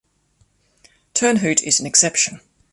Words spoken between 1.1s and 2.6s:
Turnhout is an exception.